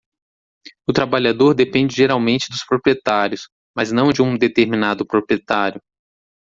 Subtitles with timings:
[0.89, 5.79] O trabalhador depende geralmente dos proprietários, mas não de um determinado proprietário.